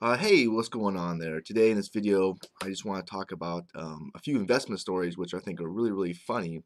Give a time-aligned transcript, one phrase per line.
[0.00, 1.40] Uh, hey, what's going on there?
[1.40, 5.18] Today in this video, I just want to talk about um, a few investment stories
[5.18, 6.62] which I think are really, really funny.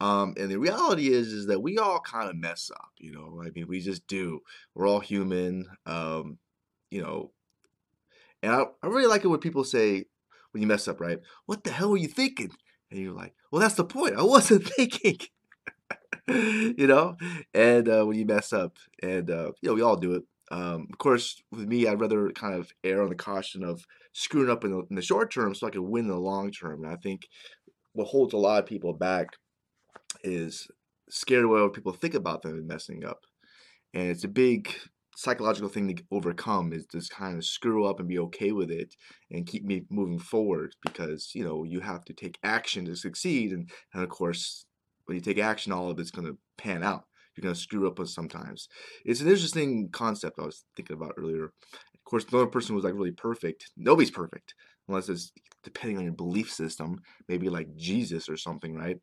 [0.00, 3.42] Um, and the reality is, is that we all kind of mess up, you know.
[3.42, 4.40] I mean, we just do.
[4.74, 6.36] We're all human, um,
[6.90, 7.30] you know.
[8.42, 10.04] And I, I really like it when people say,
[10.50, 11.20] when you mess up, right?
[11.46, 12.50] What the hell were you thinking?
[12.90, 14.18] And you're like, well, that's the point.
[14.18, 15.20] I wasn't thinking.
[16.28, 17.16] you know,
[17.54, 20.24] and uh, when you mess up, and uh, you know, we all do it.
[20.52, 24.50] Um, of course, with me, I'd rather kind of err on the caution of screwing
[24.50, 26.84] up in the, in the short term so I can win in the long term.
[26.84, 27.22] And I think
[27.94, 29.28] what holds a lot of people back
[30.22, 30.68] is
[31.08, 33.20] scared away what people think about them and messing up.
[33.94, 34.74] And it's a big
[35.16, 38.94] psychological thing to overcome is just kind of screw up and be okay with it
[39.30, 43.52] and keep me moving forward because you know you have to take action to succeed
[43.52, 44.64] and, and of course
[45.04, 47.04] when you take action all of it's going to pan out
[47.36, 48.68] you're going to screw up sometimes.
[49.04, 51.44] It's an interesting concept I was thinking about earlier.
[51.44, 53.70] Of course, no person was like really perfect.
[53.76, 54.54] Nobody's perfect
[54.88, 55.32] unless it's
[55.62, 58.98] depending on your belief system, maybe like Jesus or something, right?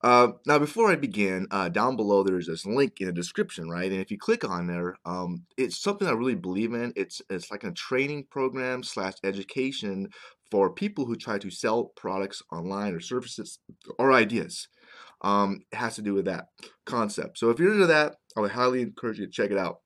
[0.00, 3.90] Uh, now, before I begin, uh, down below there's this link in the description, right?
[3.90, 6.92] And if you click on there, um, it's something I really believe in.
[6.94, 10.08] It's it's like a training program slash education
[10.52, 13.58] for people who try to sell products online or services
[13.98, 14.68] or ideas
[15.22, 16.46] um, it has to do with that
[16.88, 17.38] concept.
[17.38, 19.78] So if you're into that, I would highly encourage you to check it out.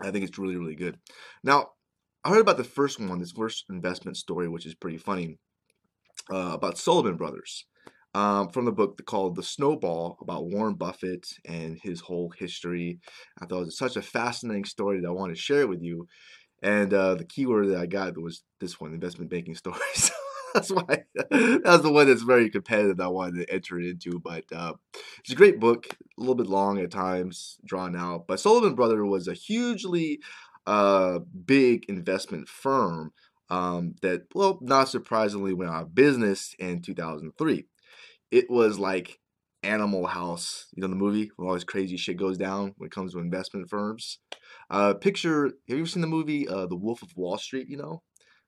[0.00, 0.98] I think it's really, really good.
[1.42, 1.68] Now,
[2.24, 5.38] I heard about the first one, this first investment story, which is pretty funny,
[6.32, 7.64] uh, about Salomon Brothers.
[8.14, 13.00] Um, from the book called The Snowball about Warren Buffett and his whole history.
[13.42, 15.82] I thought it was such a fascinating story that I wanted to share it with
[15.82, 16.06] you.
[16.62, 20.12] And uh, the keyword that I got was this one, investment banking stories.
[20.54, 24.20] That's why that's the one that's very competitive that I wanted to enter into.
[24.20, 24.74] But uh,
[25.18, 28.26] it's a great book, a little bit long at times, drawn out.
[28.28, 30.20] But Salomon Brother was a hugely
[30.66, 33.12] uh, big investment firm
[33.50, 37.66] um, that, well, not surprisingly, went out of business in 2003.
[38.30, 39.18] It was like
[39.62, 42.92] Animal House, you know, the movie when all this crazy shit goes down when it
[42.92, 44.18] comes to investment firms.
[44.70, 47.68] Uh, picture, have you ever seen the movie uh, The Wolf of Wall Street?
[47.68, 48.02] You know,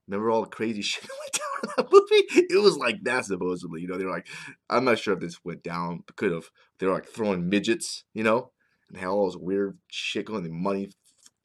[0.07, 1.46] remember all the crazy shit that went down
[1.79, 2.47] movie.
[2.51, 3.81] It was like that supposedly.
[3.81, 4.29] You know, they're like,
[4.69, 6.05] I'm not sure if this went down.
[6.17, 6.51] Could have.
[6.79, 8.05] They're like throwing midgets.
[8.15, 8.51] You know,
[8.89, 10.91] and had all this weird shit going, the money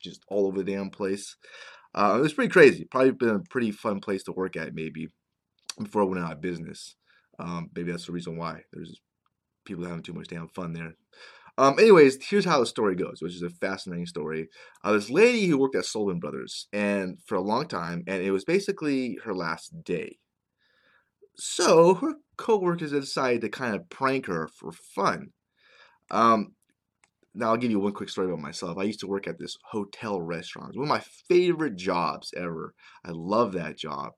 [0.01, 1.35] just all over the damn place.
[1.93, 2.85] Uh, it was pretty crazy.
[2.85, 5.09] Probably been a pretty fun place to work at maybe
[5.81, 6.95] before it went out of business.
[7.39, 8.63] Um, maybe that's the reason why.
[8.71, 8.99] There's
[9.65, 10.95] people having too much damn fun there.
[11.57, 14.49] Um, anyways, here's how the story goes, which is a fascinating story.
[14.83, 18.31] Uh, this lady who worked at Salomon Brothers and for a long time, and it
[18.31, 20.17] was basically her last day.
[21.35, 25.31] So her coworkers decided to kind of prank her for fun.
[26.09, 26.55] Um,
[27.33, 28.77] now I'll give you one quick story about myself.
[28.77, 30.75] I used to work at this hotel restaurant.
[30.75, 32.73] one of my favorite jobs ever.
[33.05, 34.11] I love that job.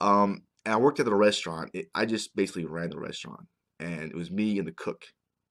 [0.00, 1.70] Um, and I worked at the restaurant.
[1.74, 3.46] It, I just basically ran the restaurant,
[3.80, 5.04] and it was me and the cook.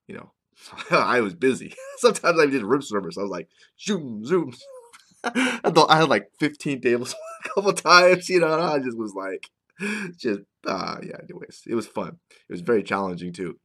[0.07, 0.33] You know,
[0.91, 1.73] I was busy.
[1.97, 3.18] Sometimes I did room service.
[3.18, 4.53] I was like, zoom, zoom.
[5.23, 9.50] I had like 15 tables a couple times, you know, I just was like,
[10.18, 12.19] just, uh, yeah, anyways, it was fun.
[12.29, 13.57] It was very challenging too.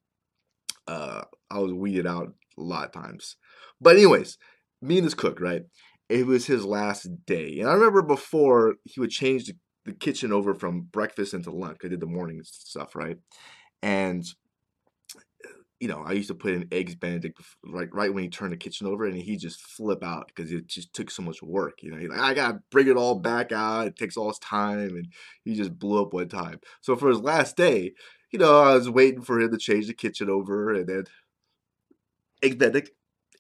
[0.87, 3.37] Uh, I was weeded out a lot of times.
[3.81, 4.39] But anyways,
[4.81, 5.63] me and this cook, right?
[6.09, 7.61] It was his last day.
[7.61, 9.55] And I remember before he would change the,
[9.85, 11.79] the kitchen over from breakfast into lunch.
[11.85, 13.17] I did the morning stuff, right?
[13.83, 14.25] And
[15.83, 18.57] you know, I used to put in eggs Benedict right right when he turned the
[18.57, 21.83] kitchen over, and he just flip out because it just took so much work.
[21.83, 23.89] You know, he's like, I gotta bring it all back out.
[23.89, 25.09] It takes all his time, and
[25.45, 26.61] he just blew up one time.
[26.83, 27.95] So for his last day,
[28.31, 31.05] you know, I was waiting for him to change the kitchen over, and then
[32.45, 32.91] eggs Benedict,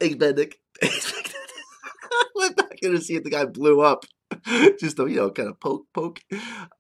[0.00, 1.34] eggs Benedict, Benedict.
[2.34, 4.04] went back in to see if the guy blew up.
[4.80, 6.20] just to, you know, kind of poke, poke.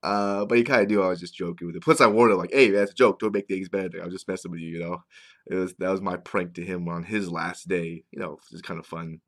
[0.02, 1.82] Uh, but he kind of knew I was just joking with it.
[1.82, 3.20] Plus, I warned him, like, hey, that's a joke.
[3.20, 3.92] Don't make things bad.
[4.00, 5.02] I was just messing with you, you know.
[5.46, 8.04] It was That was my prank to him on his last day.
[8.10, 9.20] You know, it's kind of fun.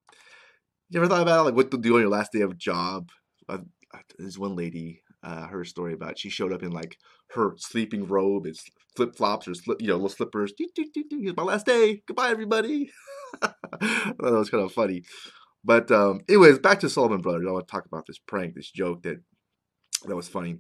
[0.91, 1.45] You ever thought about it?
[1.45, 3.11] Like, what to do on your last day of job?
[3.49, 3.59] Uh,
[4.19, 6.99] there's one lady, uh, her story about she showed up in like
[7.31, 8.57] her sleeping robe and
[8.97, 10.53] flip flops or slip, you know, little slippers.
[10.57, 12.03] Here's my last day.
[12.07, 12.91] Goodbye, everybody.
[13.43, 13.49] I
[13.81, 15.03] thought that was kind of funny.
[15.65, 17.47] But um, anyways, back to Salomon Brothers.
[17.49, 19.21] I want to talk about this prank, this joke that
[20.07, 20.59] that was funny.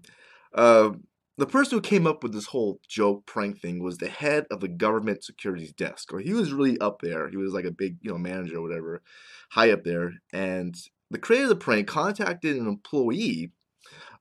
[0.54, 0.92] Uh,
[1.36, 4.60] the person who came up with this whole joke prank thing was the head of
[4.60, 6.12] the government securities desk.
[6.12, 7.28] Or he was really up there.
[7.28, 9.02] He was like a big, you know, manager or whatever,
[9.50, 10.14] high up there.
[10.32, 10.74] And
[11.10, 13.50] the creator of the prank contacted an employee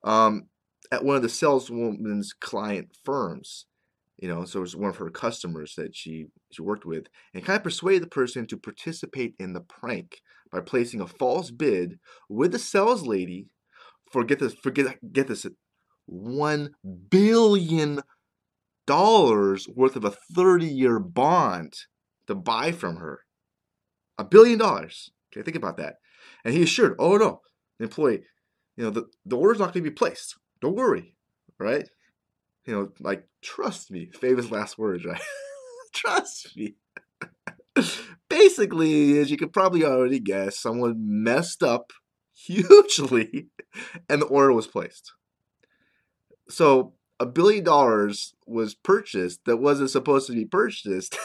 [0.03, 0.47] um,
[0.91, 3.67] at one of the saleswoman's client firms
[4.23, 7.43] you know, so it was one of her customers that she she worked with, and
[7.43, 10.21] kind of persuaded the person to participate in the prank
[10.51, 13.47] by placing a false bid with the sales lady
[14.11, 15.45] for get this forget get this
[16.05, 16.71] one
[17.09, 18.01] billion
[18.85, 21.73] dollars worth of a 30 year bond
[22.27, 23.21] to buy from her.
[24.17, 25.11] A billion dollars.
[25.31, 25.95] Okay, think about that.
[26.45, 27.41] And he assured, oh no,
[27.79, 28.21] the employee,
[28.75, 30.35] you know, the, the order's not going to be placed.
[30.61, 31.15] Don't worry,
[31.59, 31.87] right?
[32.65, 34.09] You know, like, trust me.
[34.19, 35.21] Famous last words, right?
[35.95, 36.75] trust me.
[38.29, 41.91] Basically, as you could probably already guess, someone messed up
[42.33, 43.47] hugely
[44.09, 45.13] and the order was placed.
[46.49, 51.17] So a billion dollars was purchased that wasn't supposed to be purchased.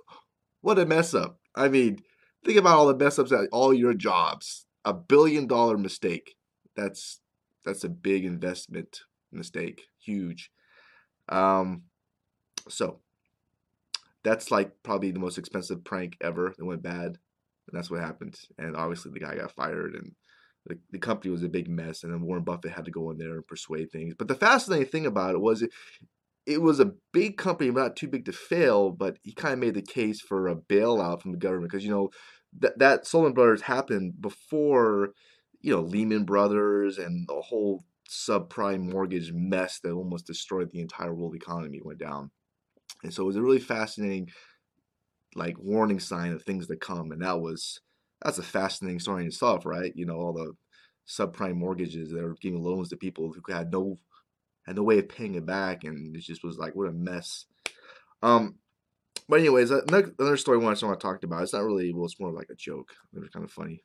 [0.60, 1.38] what a mess up.
[1.54, 2.00] I mean,
[2.44, 4.66] think about all the mess ups at all your jobs.
[4.84, 6.36] A billion dollar mistake.
[6.74, 7.20] That's
[7.64, 9.00] that's a big investment
[9.32, 9.82] mistake.
[9.98, 10.50] Huge.
[11.28, 11.82] Um
[12.68, 13.00] so
[14.26, 17.18] that's like probably the most expensive prank ever that went bad.
[17.68, 18.38] And that's what happened.
[18.58, 20.12] And obviously the guy got fired and
[20.66, 23.18] the, the company was a big mess, and then Warren Buffett had to go in
[23.18, 24.14] there and persuade things.
[24.18, 25.70] But the fascinating thing about it was it,
[26.44, 29.74] it was a big company, not too big to fail, but he kind of made
[29.74, 32.10] the case for a bailout from the government because you know
[32.58, 35.10] that that Salomon Brothers happened before
[35.60, 41.14] you know Lehman Brothers and the whole subprime mortgage mess that almost destroyed the entire
[41.14, 42.30] world economy went down.
[43.02, 44.28] And so it was a really fascinating
[45.34, 47.80] like warning sign of things to come and that was
[48.22, 49.92] that's a fascinating story in itself, right?
[49.94, 50.54] You know, all the
[51.06, 53.98] subprime mortgages that are giving loans to people who had no
[54.66, 57.46] had no way of paying it back, and it just was like what a mess.
[58.22, 58.56] Um,
[59.28, 61.42] but anyways, another, another story I want to talk about.
[61.42, 62.92] It's not really well, it's more like a joke.
[63.14, 63.84] It was kind of funny,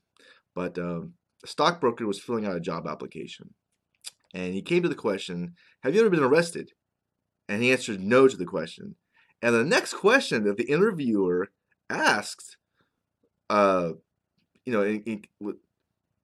[0.55, 1.13] but um,
[1.43, 3.53] a stockbroker was filling out a job application,
[4.33, 6.71] and he came to the question, "Have you ever been arrested?"
[7.51, 8.95] And he answered no to the question.
[9.41, 11.49] And the next question that the interviewer
[11.89, 12.55] asked,
[13.49, 13.91] uh,
[14.63, 15.53] you know,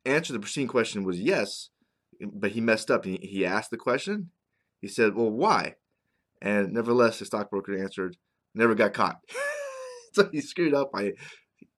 [0.06, 1.68] answer the preceding question was yes,
[2.22, 3.04] but he messed up.
[3.04, 4.30] He, he asked the question.
[4.80, 5.76] He said, "Well, why?"
[6.42, 8.16] And nevertheless, the stockbroker answered,
[8.56, 9.20] "Never got caught."
[10.14, 11.12] so he screwed up by,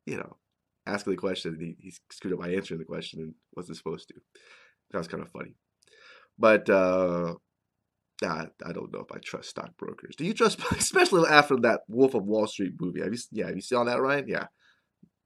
[0.06, 0.38] you know,
[0.86, 1.57] asking the question.
[1.60, 4.16] He, he screwed up by answering the question and wasn't supposed to.
[4.92, 5.56] That was kind of funny.
[6.38, 7.34] But uh,
[8.24, 10.16] I, I don't know if I trust stockbrokers.
[10.18, 13.01] Do you trust, especially after that Wolf of Wall Street movie?
[13.01, 13.19] Have you?
[13.31, 14.27] Yeah, have you seen all that, Ryan?
[14.27, 14.45] Yeah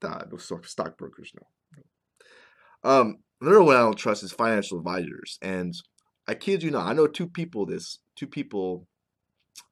[0.04, 2.90] uh, no stockbrokers, no.
[2.90, 5.74] Um, another one I don't trust is financial advisors, and
[6.28, 7.66] I kid you not, I know two people.
[7.66, 8.88] This two people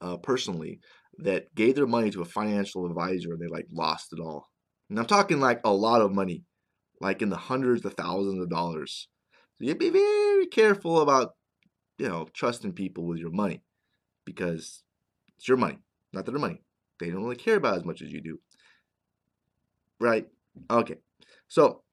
[0.01, 0.79] uh, personally
[1.19, 4.47] that gave their money to a financial advisor and they like lost it all.
[4.89, 6.43] And I'm talking like a lot of money,
[6.99, 9.07] like in the hundreds of thousands of dollars.
[9.57, 11.31] So you be very careful about,
[12.01, 13.61] you know, trusting people with your money
[14.25, 14.81] because
[15.37, 15.77] it's your money,
[16.11, 16.63] not their money.
[16.99, 18.39] They don't really care about as much as you do.
[19.99, 20.27] Right?
[20.67, 20.95] Okay.
[21.47, 21.83] So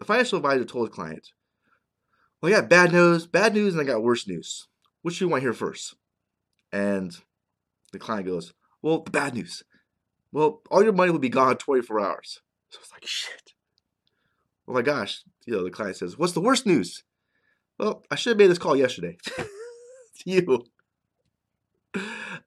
[0.00, 1.28] the financial advisor told his client,
[2.40, 4.66] Well, I got bad news, bad news, and I got worse news.
[5.02, 5.94] Which do you want to hear first?
[6.72, 7.16] And
[7.92, 9.62] the client goes, Well, the bad news.
[10.32, 12.40] Well, all your money will be gone in 24 hours.
[12.70, 13.52] So it's like, shit.
[14.66, 15.22] Oh my gosh.
[15.46, 17.04] You know, the client says, What's the worst news?
[17.82, 19.16] Well, I should have made this call yesterday.
[20.24, 20.64] you.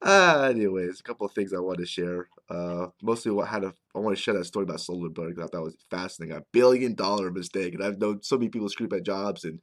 [0.02, 2.30] Uh, anyways, a couple of things I want to share.
[2.50, 5.52] Uh, mostly what had a, I want to share that story about because I thought
[5.52, 6.38] that was fascinating.
[6.38, 9.44] A billion dollar mistake, and I've known so many people screw up at jobs.
[9.44, 9.60] And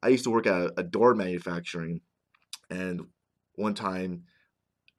[0.00, 2.02] I used to work at a, a door manufacturing,
[2.70, 3.00] and
[3.56, 4.22] one time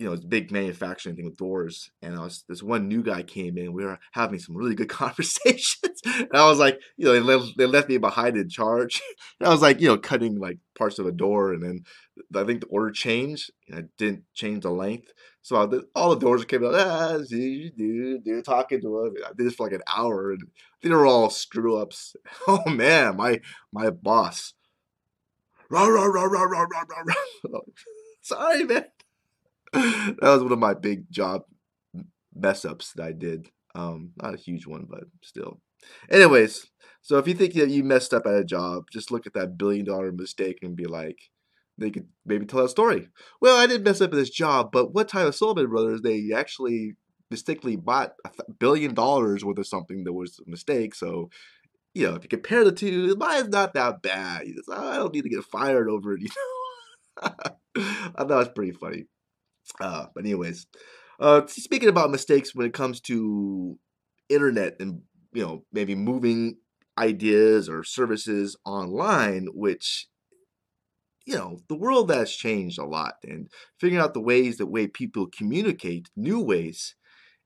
[0.02, 1.92] you know, it's big manufacturing thing with doors.
[2.02, 3.72] And I was this one new guy came in.
[3.72, 6.02] We were having some really good conversations.
[6.04, 9.00] and I was like, you know, they left, they left me behind in charge.
[9.40, 11.84] and I was like, you know, cutting like parts of a door, and then
[12.36, 13.52] I think the order changed.
[13.70, 16.74] And I didn't change the length, so I, all the doors came out.
[16.74, 19.14] Ah, dude, they're talking to him.
[19.24, 20.42] I did this for like an hour, and
[20.82, 22.16] they were all screw ups.
[22.48, 23.40] Oh man, my
[23.72, 24.56] my boss.
[25.70, 27.60] Rah, rah, rah, rah, rah, rah, rah.
[28.22, 28.86] Sorry, man.
[29.74, 31.44] that was one of my big job
[32.34, 33.50] mess ups that I did.
[33.76, 35.62] Um, not a huge one, but still.
[36.10, 36.68] Anyways,
[37.02, 39.58] so if you think that you messed up at a job, just look at that
[39.58, 41.18] billion dollar mistake and be like,
[41.78, 43.08] they could maybe tell that story.
[43.40, 46.32] Well, I didn't mess up at this job, but what time of Salomon Brothers they
[46.36, 46.96] actually
[47.30, 50.94] mistakenly bought a billion dollars worth of something that was a mistake.
[50.94, 51.30] So,
[51.94, 54.46] you know, if you compare the two, mine's not that bad.
[54.72, 56.22] I don't need to get fired over it.
[57.24, 57.26] You
[57.78, 57.84] know,
[58.16, 59.06] I thought it was pretty funny.
[59.80, 60.68] Uh, but anyways,
[61.20, 63.78] uh, speaking about mistakes when it comes to
[64.30, 65.02] internet and
[65.34, 66.58] you know maybe moving
[66.98, 70.08] ideas or services online, which
[71.26, 73.50] you know, the world has changed a lot, and
[73.80, 76.96] figuring out the ways that way people communicate, new ways,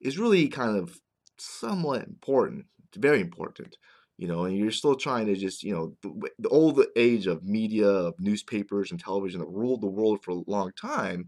[0.01, 0.99] is really kind of
[1.37, 2.65] somewhat important.
[2.87, 3.75] It's very important,
[4.17, 4.45] you know.
[4.45, 8.15] And you're still trying to just, you know, the, the old age of media, of
[8.19, 11.27] newspapers and television that ruled the world for a long time.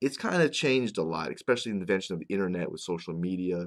[0.00, 3.14] It's kind of changed a lot, especially in the invention of the internet with social
[3.14, 3.66] media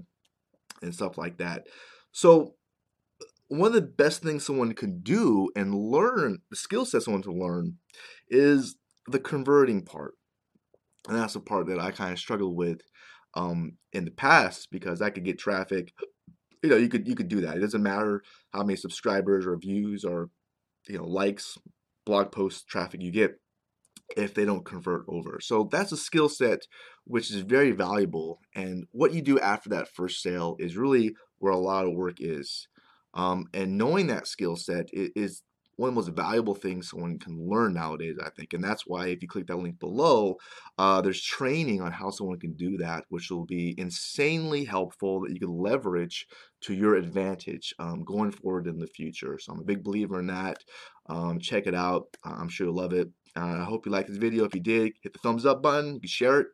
[0.82, 1.68] and stuff like that.
[2.12, 2.56] So
[3.48, 7.32] one of the best things someone can do and learn the skill set someone to
[7.32, 7.78] learn
[8.30, 8.76] is
[9.08, 10.16] the converting part.
[11.08, 12.80] And that's the part that i kind of struggle with
[13.36, 15.94] um, in the past because i could get traffic.
[16.64, 17.58] You know you could you could do that.
[17.58, 18.24] It doesn't matter
[18.54, 20.30] how many subscribers or views or
[20.88, 21.58] you know likes
[22.06, 23.40] blog post traffic you get
[24.18, 26.60] if they don't convert over so that's a skill set
[27.06, 31.54] which is very valuable and what you do after that first sale is really where
[31.54, 32.68] a lot of work is
[33.14, 35.44] um, and knowing that skill set is
[35.76, 38.54] one of the most valuable things someone can learn nowadays, I think.
[38.54, 40.38] And that's why if you click that link below,
[40.78, 45.34] uh, there's training on how someone can do that, which will be insanely helpful that
[45.34, 46.28] you can leverage
[46.62, 49.40] to your advantage um, going forward in the future.
[49.40, 50.58] So I'm a big believer in that.
[51.10, 52.06] Um, check it out.
[52.24, 53.10] I'm sure you'll love it.
[53.36, 54.46] Uh, I hope you liked this video.
[54.46, 55.96] If you did, hit the thumbs up button.
[55.96, 56.48] You can share it.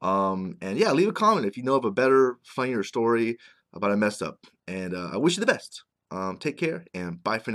[0.00, 3.38] Um, and yeah, leave a comment if you know of a better, funnier story
[3.72, 4.46] about a mess up.
[4.68, 5.84] And uh, I wish you the best.
[6.10, 7.44] Um, take care and bye for now.